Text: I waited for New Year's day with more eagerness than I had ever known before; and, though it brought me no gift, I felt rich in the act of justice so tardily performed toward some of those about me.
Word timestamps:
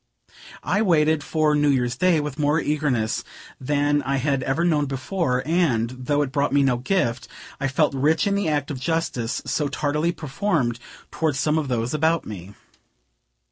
I 0.63 0.81
waited 0.81 1.23
for 1.23 1.53
New 1.53 1.69
Year's 1.69 1.95
day 1.95 2.19
with 2.19 2.39
more 2.39 2.59
eagerness 2.59 3.23
than 3.59 4.01
I 4.01 4.15
had 4.15 4.41
ever 4.41 4.65
known 4.65 4.87
before; 4.87 5.43
and, 5.45 5.91
though 5.91 6.23
it 6.23 6.31
brought 6.31 6.51
me 6.51 6.63
no 6.63 6.77
gift, 6.77 7.27
I 7.59 7.67
felt 7.67 7.93
rich 7.93 8.25
in 8.25 8.33
the 8.33 8.49
act 8.49 8.71
of 8.71 8.79
justice 8.79 9.43
so 9.45 9.67
tardily 9.67 10.11
performed 10.11 10.79
toward 11.11 11.35
some 11.35 11.59
of 11.59 11.67
those 11.67 11.93
about 11.93 12.25
me. 12.25 12.55